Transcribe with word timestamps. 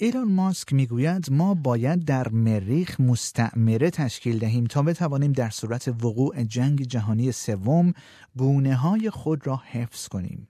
ایلان 0.00 0.32
ماسک 0.32 0.72
می‌گوید 0.72 1.32
ما 1.32 1.54
باید 1.54 2.04
در 2.04 2.28
مریخ 2.28 3.00
مستعمره 3.00 3.90
تشکیل 3.90 4.38
دهیم 4.38 4.64
تا 4.64 4.82
بتوانیم 4.82 5.32
در 5.32 5.50
صورت 5.50 5.88
وقوع 5.88 6.42
جنگ 6.42 6.82
جهانی 6.82 7.32
سوم 7.32 7.92
گونه 8.36 8.74
های 8.74 9.10
خود 9.10 9.46
را 9.46 9.62
حفظ 9.70 10.08
کنیم. 10.08 10.48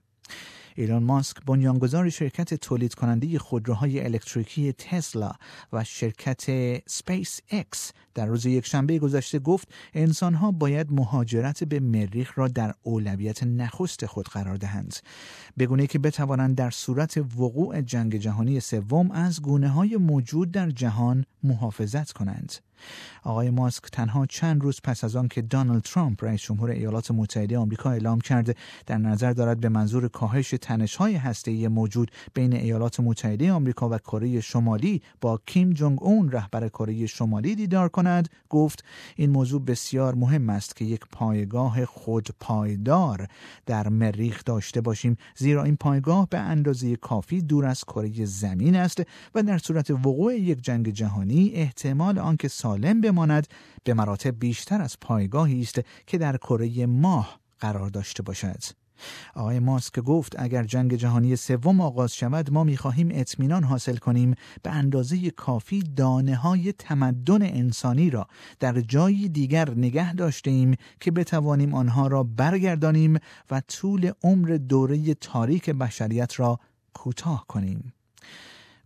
ایلان 0.79 1.03
ماسک 1.03 1.37
بنیانگذار 1.45 2.09
شرکت 2.09 2.53
تولید 2.53 2.93
کننده 2.93 3.39
خودروهای 3.39 4.03
الکتریکی 4.03 4.73
تسلا 4.73 5.31
و 5.73 5.83
شرکت 5.83 6.43
سپیس 6.89 7.39
اکس 7.51 7.91
در 8.13 8.25
روز 8.25 8.45
یکشنبه 8.45 8.99
گذشته 8.99 9.39
گفت 9.39 9.67
انسانها 9.93 10.51
باید 10.51 10.91
مهاجرت 10.91 11.63
به 11.63 11.79
مریخ 11.79 12.39
را 12.39 12.47
در 12.47 12.73
اولویت 12.83 13.43
نخست 13.43 14.05
خود 14.05 14.27
قرار 14.27 14.55
دهند. 14.55 14.95
بگونه 15.59 15.87
که 15.87 15.99
بتوانند 15.99 16.55
در 16.55 16.69
صورت 16.69 17.17
وقوع 17.17 17.81
جنگ 17.81 18.15
جهانی 18.15 18.59
سوم 18.59 19.11
از 19.11 19.41
گونه 19.41 19.69
های 19.69 19.97
موجود 19.97 20.51
در 20.51 20.69
جهان 20.69 21.25
محافظت 21.43 22.11
کنند. 22.11 22.68
آقای 23.23 23.49
ماسک 23.49 23.83
تنها 23.91 24.25
چند 24.25 24.61
روز 24.61 24.79
پس 24.83 25.03
از 25.03 25.15
آن 25.15 25.27
که 25.27 25.41
دانالد 25.41 25.81
ترامپ 25.81 26.23
رئیس 26.23 26.41
جمهور 26.41 26.69
ایالات 26.69 27.11
متحده 27.11 27.57
آمریکا 27.57 27.91
اعلام 27.91 28.21
کرده 28.21 28.55
در 28.85 28.97
نظر 28.97 29.33
دارد 29.33 29.59
به 29.59 29.69
منظور 29.69 30.07
کاهش 30.07 30.49
تنش‌های 30.61 31.15
هسته‌ای 31.15 31.67
موجود 31.67 32.11
بین 32.33 32.53
ایالات 32.53 32.99
متحده 32.99 33.51
آمریکا 33.51 33.89
و 33.89 33.97
کره 33.97 34.41
شمالی 34.41 35.01
با 35.21 35.39
کیم 35.45 35.73
جونگ 35.73 36.03
اون 36.03 36.31
رهبر 36.31 36.67
کره 36.69 37.05
شمالی 37.05 37.55
دیدار 37.55 37.89
کند 37.89 38.29
گفت 38.49 38.83
این 39.15 39.29
موضوع 39.29 39.61
بسیار 39.61 40.15
مهم 40.15 40.49
است 40.49 40.75
که 40.75 40.85
یک 40.85 41.01
پایگاه 41.11 41.85
خودپایدار 41.85 43.27
در 43.65 43.89
مریخ 43.89 44.43
داشته 44.45 44.81
باشیم 44.81 45.17
زیرا 45.35 45.63
این 45.63 45.75
پایگاه 45.75 46.27
به 46.29 46.37
اندازه 46.37 46.95
کافی 46.95 47.41
دور 47.41 47.65
از 47.65 47.83
کره 47.83 48.25
زمین 48.25 48.75
است 48.75 49.03
و 49.35 49.43
در 49.43 49.57
صورت 49.57 49.91
وقوع 49.91 50.35
یک 50.35 50.61
جنگ 50.61 50.89
جهانی 50.89 51.51
احتمال 51.53 52.19
آنکه 52.19 52.47
سالم 52.69 53.01
بماند 53.01 53.47
به 53.83 53.93
مراتب 53.93 54.39
بیشتر 54.39 54.81
از 54.81 54.97
پایگاهی 55.01 55.61
است 55.61 55.79
که 56.07 56.17
در 56.17 56.37
کره 56.37 56.85
ماه 56.85 57.39
قرار 57.59 57.89
داشته 57.89 58.23
باشد. 58.23 58.63
آقای 59.35 59.59
ماسک 59.59 59.99
گفت 59.99 60.35
اگر 60.39 60.63
جنگ 60.63 60.95
جهانی 60.95 61.35
سوم 61.35 61.81
آغاز 61.81 62.15
شود 62.15 62.51
ما 62.51 62.63
می‌خواهیم 62.63 63.09
اطمینان 63.11 63.63
حاصل 63.63 63.97
کنیم 63.97 64.35
به 64.63 64.71
اندازه 64.71 65.29
کافی 65.29 65.83
دانه 65.95 66.35
های 66.35 66.71
تمدن 66.71 67.41
انسانی 67.41 68.09
را 68.09 68.27
در 68.59 68.81
جایی 68.81 69.29
دیگر 69.29 69.69
نگه 69.69 70.13
داشته 70.13 70.77
که 70.99 71.11
بتوانیم 71.11 71.73
آنها 71.73 72.07
را 72.07 72.23
برگردانیم 72.23 73.17
و 73.51 73.61
طول 73.67 74.11
عمر 74.23 74.47
دوره 74.47 75.13
تاریک 75.13 75.69
بشریت 75.69 76.39
را 76.39 76.59
کوتاه 76.93 77.45
کنیم. 77.47 77.93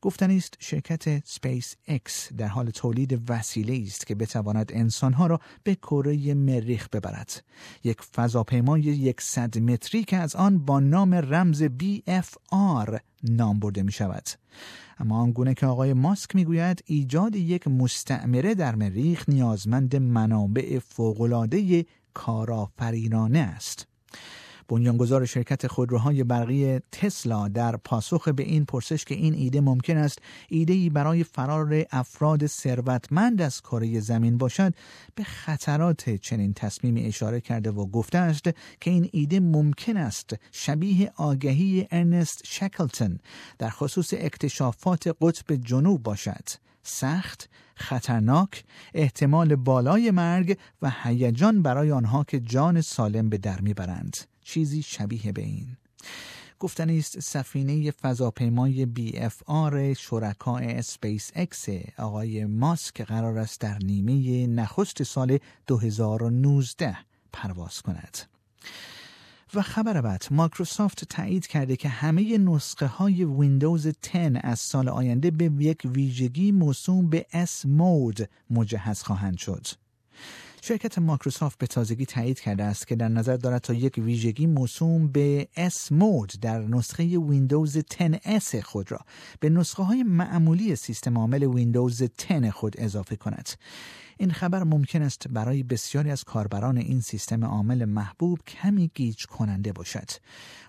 گفتنی 0.04 0.38
است 0.38 0.58
شرکت 0.60 1.28
سپیس 1.28 1.76
اکس 1.88 2.34
در 2.34 2.48
حال 2.48 2.70
تولید 2.70 3.30
وسیله 3.30 3.84
است 3.88 4.08
که 4.08 4.16
بتواند 4.16 4.72
انسانها 4.74 5.28
را 5.28 5.40
به 5.64 5.76
کره 5.76 6.34
مریخ 6.34 6.90
ببرد. 6.90 7.44
یک 7.84 8.02
فضاپیمای 8.02 9.14
100 9.20 9.58
متری 9.58 10.04
که 10.04 10.18
از 10.18 10.36
آن 10.36 10.66
با 10.66 10.80
نام 10.80 11.14
رمز 11.14 11.64
BFR 11.64 13.00
نام 13.24 13.60
برده 13.60 13.84
می 13.84 13.92
شود 13.92 14.30
اما 15.00 15.22
آنگونه 15.22 15.54
که 15.54 15.66
آقای 15.66 15.94
ماسک 15.94 16.36
می‌گوید 16.36 16.84
ایجاد 16.86 17.36
یک 17.36 17.68
مستعمره 17.68 18.56
در 18.56 18.76
مریخ 18.76 19.30
نیازمند 19.30 19.96
منابع 19.96 20.80
فوقالعاده 20.80 21.86
کارآفرینانه 22.14 23.40
است. 23.40 23.88
بنیانگذار 24.68 25.26
شرکت 25.26 25.68
خودروهای 25.68 26.24
برقی 26.24 26.80
تسلا 26.92 27.48
در 27.48 27.78
پاسخ 27.78 28.28
به 28.28 28.44
این 28.44 28.66
پرسش 28.66 29.06
که 29.06 29.16
این 29.16 29.34
ایده 29.34 29.62
ممکن 29.62 29.98
است 29.98 30.20
ایده 30.50 30.74
ای 30.74 30.90
برای 30.90 31.24
فرار 31.24 31.86
افراد 31.92 32.48
ثروتمند 32.48 33.42
از 33.42 33.62
کره 33.62 34.00
زمین 34.00 34.38
باشد 34.38 34.74
به 35.16 35.24
خطرات 35.24 36.10
چنین 36.10 36.54
تصمیمی 36.54 37.06
اشاره 37.06 37.42
کرده 37.42 37.72
و 37.72 37.86
گفته 37.86 38.18
است 38.18 38.44
که 38.82 38.92
این 38.92 39.10
ایده 39.12 39.40
ممکن 39.40 39.98
است 39.98 40.36
شبیه 40.52 41.12
آگهی 41.16 41.88
ارنست 41.92 42.42
شکلتون 42.46 43.20
در 43.60 43.70
خصوص 43.70 44.14
اکتشافات 44.14 45.16
قطب 45.22 45.56
جنوب 45.56 46.04
باشد 46.04 46.64
سخت، 46.84 47.50
خطرناک، 47.76 48.64
احتمال 48.94 49.56
بالای 49.56 50.12
مرگ 50.12 50.58
و 50.82 50.92
هیجان 51.04 51.62
برای 51.62 51.92
آنها 51.92 52.24
که 52.24 52.40
جان 52.40 52.82
سالم 52.82 53.30
به 53.30 53.38
در 53.38 53.62
می‌برند. 53.62 54.33
چیزی 54.44 54.82
شبیه 54.82 55.32
به 55.32 55.42
این 55.42 55.78
گفتنی 56.60 57.00
است 57.00 57.20
سفینه 57.20 57.92
فضاپیمای 57.92 58.86
BFR 58.86 59.94
شرکای 59.94 60.66
اسپیس 60.66 61.32
اکس 61.36 61.66
آقای 61.98 62.46
ماسک 62.46 63.02
قرار 63.02 63.38
است 63.38 63.62
در 63.62 63.78
نیمه 63.78 64.48
نخست 64.48 65.04
سال 65.04 65.38
2019 65.68 66.98
پرواز 67.34 67.82
کند. 67.82 68.18
و 69.54 69.62
خبر 69.62 70.02
بعد 70.02 70.26
مایکروسافت 70.32 71.06
تایید 71.06 71.48
کرده 71.48 71.76
که 71.76 71.90
همه 71.90 72.38
نسخه 72.38 72.88
های 72.88 73.26
ویندوز 73.26 73.88
10 74.14 74.40
از 74.44 74.60
سال 74.60 74.90
آینده 74.90 75.32
به 75.32 75.52
یک 75.60 75.82
ویژگی 75.86 76.52
موسوم 76.52 77.10
به 77.10 77.26
S 77.34 77.66
mode 77.66 78.30
مجهز 78.50 79.04
خواهند 79.04 79.38
شد. 79.38 79.68
شرکت 80.66 81.00
مایکروسافت 81.00 81.58
به 81.58 81.68
تازگی 81.68 82.06
تایید 82.06 82.40
کرده 82.40 82.64
است 82.64 82.88
که 82.88 82.96
در 82.96 83.08
نظر 83.08 83.38
دارد 83.38 83.62
تا 83.62 83.74
یک 83.74 83.98
ویژگی 83.98 84.48
موسوم 84.48 85.08
به 85.08 85.48
S 85.58 85.92
mode 85.92 86.34
در 86.42 86.60
نسخه 86.60 87.04
ویندوز 87.04 87.78
10S 87.78 88.56
خود 88.56 88.92
را 88.92 89.00
به 89.40 89.50
نسخه 89.50 89.84
های 89.84 90.04
معمولی 90.04 90.76
سیستم 90.76 91.18
عامل 91.18 91.44
ویندوز 91.44 92.04
10 92.30 92.52
خود 92.52 92.76
اضافه 92.78 93.16
کند. 93.16 93.50
این 94.24 94.32
خبر 94.32 94.64
ممکن 94.64 95.02
است 95.02 95.28
برای 95.28 95.64
بسیاری 95.64 96.12
از 96.12 96.24
کاربران 96.24 96.78
این 96.78 97.02
سیستم 97.02 97.46
عامل 97.46 97.86
محبوب 97.86 98.40
کمی 98.48 98.92
گیج 98.96 99.26
کننده 99.26 99.74
باشد. 99.74 100.10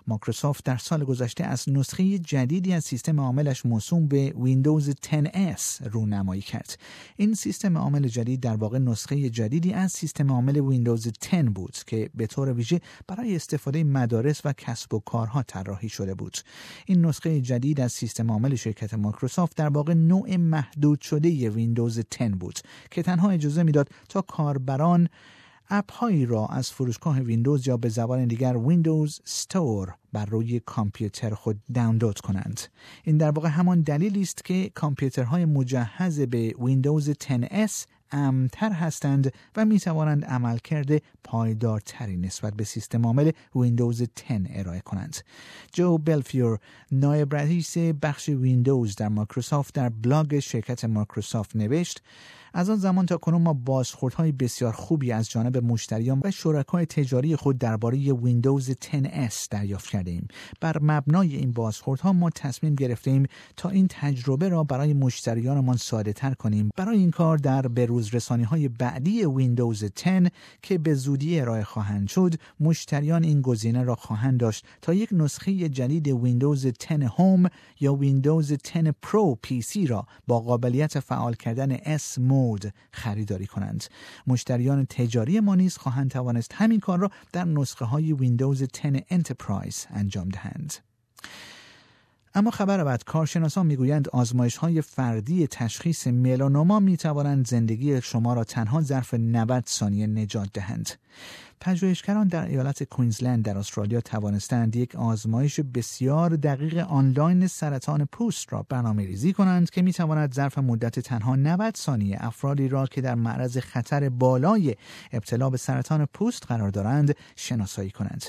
مایکروسافت 0.07 0.65
در 0.65 0.77
سال 0.77 1.03
گذشته 1.03 1.43
از 1.43 1.69
نسخه 1.69 2.19
جدیدی 2.19 2.73
از 2.73 2.83
سیستم 2.83 3.19
عاملش 3.19 3.65
موسوم 3.65 4.07
به 4.07 4.33
ویندوز 4.43 4.89
10S 4.89 5.87
رونمایی 5.91 6.41
کرد. 6.41 6.79
این 7.17 7.33
سیستم 7.33 7.77
عامل 7.77 8.07
جدید 8.07 8.39
در 8.39 8.55
واقع 8.55 8.77
نسخه 8.77 9.29
جدیدی 9.29 9.73
از 9.73 9.91
سیستم 9.91 10.31
عامل 10.31 10.59
ویندوز 10.59 11.07
10 11.31 11.43
بود 11.43 11.77
که 11.87 12.09
به 12.15 12.27
طور 12.27 12.53
ویژه 12.53 12.81
برای 13.07 13.35
استفاده 13.35 13.83
مدارس 13.83 14.41
و 14.45 14.53
کسب 14.53 14.93
و 14.93 14.99
کارها 14.99 15.43
طراحی 15.43 15.89
شده 15.89 16.13
بود. 16.13 16.37
این 16.85 17.05
نسخه 17.05 17.41
جدید 17.41 17.81
از 17.81 17.91
سیستم 17.91 18.31
عامل 18.31 18.55
شرکت 18.55 18.93
مایکروسافت 18.93 19.57
در 19.57 19.69
واقع 19.69 19.93
نوع 19.93 20.37
محدود 20.37 21.01
شده 21.01 21.49
ویندوز 21.49 21.99
10 22.19 22.29
بود 22.29 22.59
که 22.91 23.03
تنها 23.03 23.29
اجازه 23.45 23.63
می‌داد 23.63 23.89
تا 24.09 24.21
کاربران 24.21 25.09
اپ 25.69 25.91
هایی 25.91 26.25
را 26.25 26.47
از 26.47 26.71
فروشگاه 26.71 27.19
ویندوز 27.19 27.67
یا 27.67 27.77
به 27.77 27.89
زبان 27.89 28.25
دیگر 28.25 28.57
Windows 28.57 29.21
Store 29.23 29.93
بر 30.13 30.25
روی 30.25 30.59
کامپیوتر 30.59 31.33
خود 31.33 31.59
دانلود 31.73 32.19
کنند 32.19 32.61
این 33.03 33.17
در 33.17 33.31
واقع 33.31 33.49
همان 33.49 33.81
دلیلی 33.81 34.21
است 34.21 34.45
که 34.45 34.71
کامپیوترهای 34.75 35.45
مجهز 35.45 36.19
به 36.19 36.53
ویندوز 36.59 37.11
10S 37.11 37.85
امن‌تر 38.11 38.71
هستند 38.71 39.33
و 39.55 39.65
می 39.65 39.79
توانند 39.79 40.25
عملکرد 40.25 41.01
پایدارتری 41.23 42.17
نسبت 42.17 42.53
به 42.53 42.63
سیستم 42.63 43.05
عامل 43.05 43.31
ویندوز 43.55 44.01
10 44.01 44.07
ارائه 44.49 44.79
کنند. 44.79 45.17
جو 45.73 45.97
بلفیور 45.97 46.59
نایب 46.91 47.35
رئیس 47.35 47.77
بخش 47.77 48.29
ویندوز 48.29 48.95
در 48.95 49.07
مایکروسافت 49.07 49.73
در 49.73 49.89
بلاگ 49.89 50.39
شرکت 50.39 50.85
مایکروسافت 50.85 51.55
نوشت 51.55 52.01
از 52.57 52.69
آن 52.69 52.75
زمان 52.75 53.05
تا 53.05 53.17
کنون 53.17 53.41
ما 53.41 53.53
بازخوردهای 53.53 54.31
بسیار 54.31 54.73
خوبی 54.73 55.11
از 55.11 55.29
جانب 55.29 55.57
مشتریان 55.57 56.21
و 56.23 56.31
شرکای 56.31 56.85
تجاری 56.85 57.35
خود 57.35 57.57
درباره 57.57 58.13
ویندوز 58.13 58.71
10S 58.71 59.47
دریافت 59.49 59.89
کرده 59.89 60.11
ایم. 60.11 60.27
بر 60.61 60.77
مبنای 60.81 61.35
این 61.35 61.51
بازخوردها 61.51 62.13
ما 62.13 62.29
تصمیم 62.29 62.75
گرفته 62.75 63.11
ایم 63.11 63.25
تا 63.57 63.69
این 63.69 63.87
تجربه 63.89 64.49
را 64.49 64.63
برای 64.63 64.93
مشتریانمان 64.93 65.77
ساده 65.77 66.13
تر 66.13 66.33
کنیم. 66.33 66.69
برای 66.77 66.97
این 66.97 67.11
کار 67.11 67.37
در 67.37 67.67
بروز 67.67 68.15
رسانی 68.15 68.43
های 68.43 68.67
بعدی 68.67 69.25
ویندوز 69.25 69.83
10 70.03 70.31
که 70.61 70.77
به 70.77 70.93
زودی 70.93 71.39
ارائه 71.39 71.63
خواهند 71.63 72.07
شد 72.07 72.35
مشتریان 72.59 73.23
این 73.23 73.41
گزینه 73.41 73.83
را 73.83 73.95
خواهند 73.95 74.39
داشت 74.39 74.65
تا 74.81 74.93
یک 74.93 75.09
نسخه 75.11 75.69
جدید 75.69 76.07
ویندوز 76.07 76.67
10 76.67 77.07
Home 77.07 77.49
یا 77.79 77.93
ویندوز 77.93 78.53
10 78.53 78.91
Pro 79.01 79.37
PC 79.41 79.87
را 79.87 80.07
با 80.27 80.39
قابلیت 80.39 80.99
فعال 80.99 81.33
کردن 81.33 81.77
S 81.77 82.19
mode 82.45 82.73
خریداری 82.91 83.47
کنند 83.47 83.83
مشتریان 84.27 84.85
تجاری 84.85 85.39
ما 85.39 85.55
نیز 85.55 85.77
خواهند 85.77 86.11
توانست 86.11 86.51
همین 86.53 86.79
کار 86.79 86.99
را 86.99 87.11
در 87.31 87.45
نسخه 87.45 87.85
های 87.85 88.13
ویندوز 88.13 88.63
10 88.63 89.03
Enterprise 89.09 89.85
انجام 89.89 90.29
دهند 90.29 90.73
اما 92.35 92.51
خبر 92.51 92.83
بعد 92.83 93.03
کارشناسان 93.03 93.65
می‌گویند 93.65 94.09
آزمایش 94.09 94.57
های 94.57 94.81
فردی 94.81 95.47
تشخیص 95.47 96.07
ملانوما 96.07 96.79
می 96.79 96.97
توانند 96.97 97.47
زندگی 97.47 98.01
شما 98.01 98.33
را 98.33 98.43
تنها 98.43 98.81
ظرف 98.81 99.13
90 99.13 99.63
ثانیه 99.67 100.07
نجات 100.07 100.49
دهند. 100.53 100.89
پژوهشگران 101.65 102.27
در 102.27 102.45
ایالت 102.45 102.83
کوینزلند 102.83 103.45
در 103.45 103.57
استرالیا 103.57 104.01
توانستند 104.01 104.75
یک 104.75 104.95
آزمایش 104.95 105.59
بسیار 105.59 106.35
دقیق 106.35 106.77
آنلاین 106.77 107.47
سرطان 107.47 108.05
پوست 108.11 108.53
را 108.53 108.65
برنامه 108.69 109.05
ریزی 109.05 109.33
کنند 109.33 109.69
که 109.69 109.81
می 109.81 109.93
تواند 109.93 110.33
ظرف 110.33 110.57
مدت 110.57 110.99
تنها 110.99 111.35
90 111.35 111.77
ثانیه 111.77 112.17
افرادی 112.19 112.67
را 112.67 112.85
که 112.87 113.01
در 113.01 113.15
معرض 113.15 113.57
خطر 113.57 114.09
بالای 114.09 114.75
ابتلا 115.11 115.49
به 115.49 115.57
سرطان 115.57 116.05
پوست 116.05 116.45
قرار 116.47 116.69
دارند 116.69 117.15
شناسایی 117.35 117.91
کنند. 117.91 118.23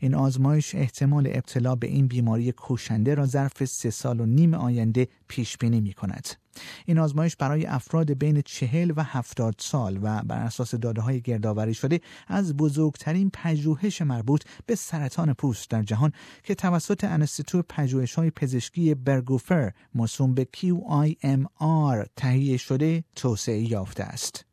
این 0.00 0.14
آزمایش 0.14 0.74
احتمال 0.74 1.26
ابتلا 1.26 1.74
به 1.74 1.86
این 1.86 2.06
بیماری 2.06 2.54
کشنده 2.56 3.14
را 3.14 3.26
ظرف 3.26 3.64
سه 3.64 3.90
سال 3.90 4.20
و 4.20 4.26
نیم 4.26 4.54
آینده 4.54 5.08
پیش 5.28 5.58
بینی 5.58 5.80
می 5.80 5.92
کند. 5.92 6.41
این 6.86 6.98
آزمایش 6.98 7.36
برای 7.36 7.66
افراد 7.66 8.12
بین 8.12 8.42
چهل 8.44 8.92
و 8.96 9.02
هفتاد 9.02 9.54
سال 9.58 9.98
و 10.02 10.22
بر 10.22 10.38
اساس 10.38 10.74
داده 10.74 11.00
های 11.00 11.20
گردآوری 11.20 11.74
شده 11.74 12.00
از 12.28 12.56
بزرگترین 12.56 13.30
پژوهش 13.30 14.02
مربوط 14.02 14.44
به 14.66 14.74
سرطان 14.74 15.32
پوست 15.34 15.70
در 15.70 15.82
جهان 15.82 16.12
که 16.42 16.54
توسط 16.54 17.04
انستیتو 17.04 17.62
پژوهش 17.62 18.14
های 18.14 18.30
پزشکی 18.30 18.94
برگوفر 18.94 19.72
موسوم 19.94 20.34
به 20.34 20.48
QIMR 20.56 22.08
تهیه 22.16 22.56
شده 22.56 23.04
توسعه 23.16 23.70
یافته 23.70 24.04
است. 24.04 24.51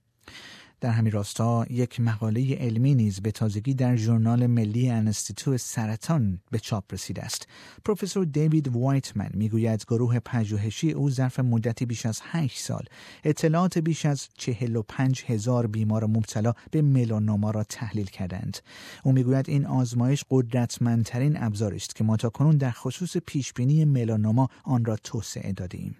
در 0.81 0.91
همین 0.91 1.11
راستا 1.11 1.65
یک 1.69 1.99
مقاله 1.99 2.55
علمی 2.55 2.95
نیز 2.95 3.21
به 3.21 3.31
تازگی 3.31 3.73
در 3.73 3.95
ژورنال 3.95 4.47
ملی 4.47 4.89
انستیتو 4.89 5.57
سرطان 5.57 6.39
به 6.51 6.59
چاپ 6.59 6.93
رسیده 6.93 7.23
است. 7.23 7.47
پروفسور 7.85 8.25
دیوید 8.25 8.67
وایتمن 8.67 9.29
می‌گوید 9.33 9.85
گروه 9.87 10.19
پژوهشی 10.19 10.91
او 10.91 11.09
ظرف 11.09 11.39
مدتی 11.39 11.85
بیش 11.85 12.05
از 12.05 12.21
8 12.23 12.59
سال 12.59 12.83
اطلاعات 13.23 13.77
بیش 13.77 14.05
از 14.05 14.27
45 14.37 15.23
هزار 15.27 15.67
بیمار 15.67 16.05
مبتلا 16.05 16.53
به 16.71 16.81
ملانوما 16.81 17.51
را 17.51 17.63
تحلیل 17.63 18.05
کردند. 18.05 18.57
او 19.03 19.11
می‌گوید 19.11 19.49
این 19.49 19.65
آزمایش 19.65 20.23
قدرتمندترین 20.29 21.43
ابزاری 21.43 21.77
است 21.77 21.95
که 21.95 22.03
ما 22.03 22.17
تاکنون 22.17 22.57
در 22.57 22.71
خصوص 22.71 23.17
پیشبینی 23.17 23.85
ملانوما 23.85 24.47
آن 24.63 24.85
را 24.85 24.95
توسعه 24.95 25.51
دادیم. 25.51 25.95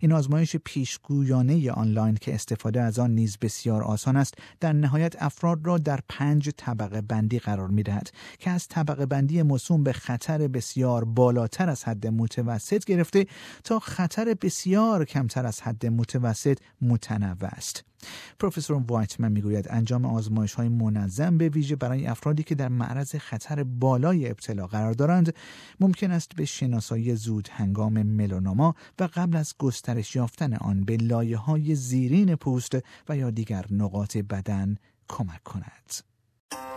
این 0.00 0.12
آزمایش 0.12 0.56
پیشگویانه 0.56 1.70
آنلاین 1.70 2.14
که 2.14 2.34
استفاده 2.34 2.80
از 2.80 2.98
آن 2.98 3.10
نیز 3.10 3.38
بسیار 3.40 3.82
آسان 3.82 4.19
است 4.20 4.34
در 4.60 4.72
نهایت 4.72 5.22
افراد 5.22 5.66
را 5.66 5.78
در 5.78 6.00
پنج 6.08 6.50
طبقه 6.56 7.00
بندی 7.00 7.38
قرار 7.38 7.68
می 7.68 7.82
دهد 7.82 8.10
که 8.38 8.50
از 8.50 8.68
طبقه 8.68 9.06
بندی 9.06 9.42
موسوم 9.42 9.82
به 9.82 9.92
خطر 9.92 10.48
بسیار 10.48 11.04
بالاتر 11.04 11.70
از 11.70 11.84
حد 11.84 12.06
متوسط 12.06 12.84
گرفته 12.84 13.26
تا 13.64 13.78
خطر 13.78 14.34
بسیار 14.40 15.04
کمتر 15.04 15.46
از 15.46 15.60
حد 15.60 15.86
متوسط 15.86 16.58
متنوع 16.82 17.36
است. 17.44 17.89
پروفسور 18.38 18.84
وایتمن 18.88 19.32
می‌گوید 19.32 19.66
انجام 19.70 20.04
آزمایش 20.04 20.54
های 20.54 20.68
منظم 20.68 21.38
به 21.38 21.48
ویژه 21.48 21.76
برای 21.76 22.06
افرادی 22.06 22.42
که 22.42 22.54
در 22.54 22.68
معرض 22.68 23.16
خطر 23.16 23.62
بالای 23.64 24.30
ابتلا 24.30 24.66
قرار 24.66 24.92
دارند 24.92 25.34
ممکن 25.80 26.10
است 26.10 26.36
به 26.36 26.44
شناسایی 26.44 27.16
زود 27.16 27.48
هنگام 27.52 28.02
ملانوما 28.02 28.74
و 28.98 29.08
قبل 29.14 29.36
از 29.36 29.54
گسترش 29.58 30.16
یافتن 30.16 30.54
آن 30.54 30.84
به 30.84 30.96
لایه 30.96 31.36
های 31.36 31.74
زیرین 31.74 32.34
پوست 32.34 32.76
و 33.08 33.16
یا 33.16 33.30
دیگر 33.30 33.64
نقاط 33.70 34.16
بدن 34.16 34.76
کمک 35.08 35.42
کند. 35.44 36.09